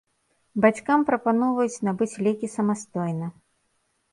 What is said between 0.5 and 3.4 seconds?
Бацькам прапаноўваюць набыць лекі самастойна.